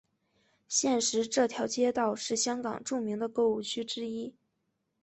[0.67, 4.33] 现时这条街道是香港著名的购物区之一。